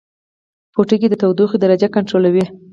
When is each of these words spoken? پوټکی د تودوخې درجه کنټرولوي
پوټکی 0.73 1.07
د 1.09 1.15
تودوخې 1.21 1.57
درجه 1.59 1.87
کنټرولوي 1.95 2.45